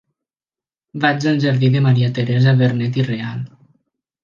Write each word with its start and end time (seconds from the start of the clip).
Vaig 1.03 1.27
al 1.33 1.37
jardí 1.43 1.69
de 1.77 1.83
Maria 1.89 2.09
Teresa 2.17 2.55
Vernet 2.65 2.99
i 3.03 3.07
Real. 3.13 3.47